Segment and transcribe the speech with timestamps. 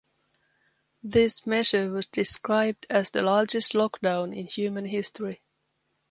[1.03, 5.43] This measure was described as the largest lockdown in human history.